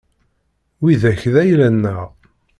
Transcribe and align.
Widak 0.81 1.21
d 1.33 1.35
ayla-nneɣ. 1.41 2.01